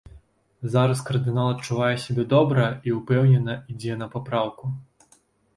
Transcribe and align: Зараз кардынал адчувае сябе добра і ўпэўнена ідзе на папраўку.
Зараз 0.75 1.01
кардынал 1.09 1.49
адчувае 1.51 1.91
сябе 2.05 2.25
добра 2.33 2.65
і 2.89 2.97
ўпэўнена 2.97 3.59
ідзе 3.75 3.99
на 4.01 4.09
папраўку. 4.15 4.73